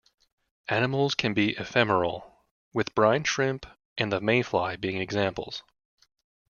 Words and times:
Animals 0.67 1.13
can 1.13 1.35
be 1.35 1.51
ephemeral, 1.57 2.43
with 2.73 2.95
brine 2.95 3.23
shrimp 3.23 3.67
and 3.99 4.11
the 4.11 4.19
mayfly 4.19 4.75
being 4.77 4.97
examples. 4.97 5.61